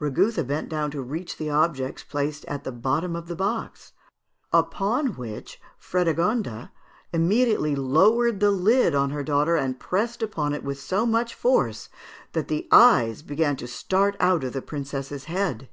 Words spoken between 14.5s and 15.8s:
the princess's head.